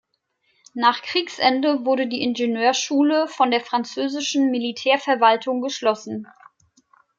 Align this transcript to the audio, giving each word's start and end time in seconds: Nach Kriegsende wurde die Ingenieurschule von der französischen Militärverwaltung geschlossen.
Nach 0.73 1.03
Kriegsende 1.03 1.85
wurde 1.85 2.07
die 2.07 2.23
Ingenieurschule 2.23 3.27
von 3.27 3.51
der 3.51 3.61
französischen 3.61 4.49
Militärverwaltung 4.49 5.61
geschlossen. 5.61 6.25